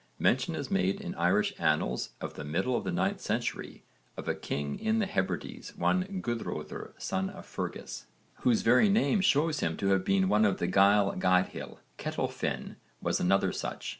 [0.17, 3.83] Mention is made in Irish annals of the middle of the 9th century
[4.17, 8.07] of a king in the Hebrides one Guðröðr son of Fergus
[8.39, 11.77] whose very name shows him to have been one of the Gaill Gaedhil.
[11.99, 12.37] Ketill Finn
[12.67, 12.71] (v.
[12.71, 12.77] supra, p.
[12.77, 13.87] 56) was another such.